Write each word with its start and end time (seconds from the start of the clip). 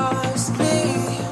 lost 0.00 0.58
me. 0.58 1.29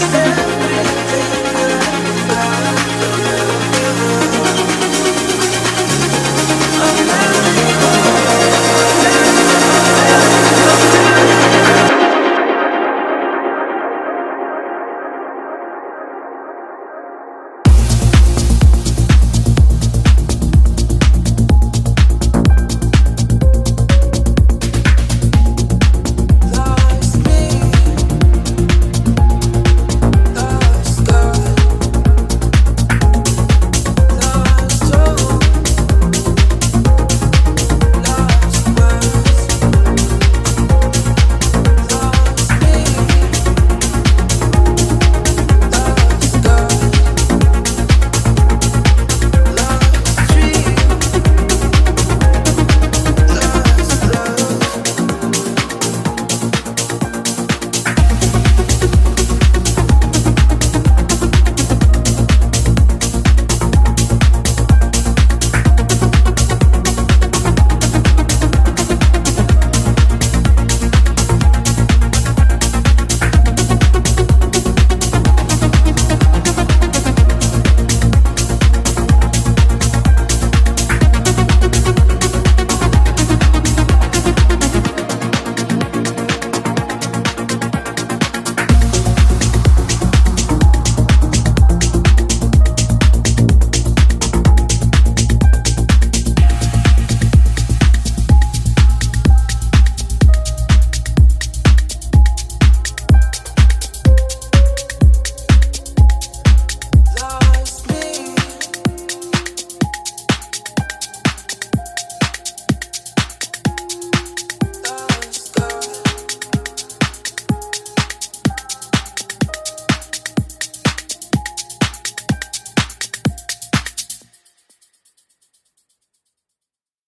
Master 0.00 0.59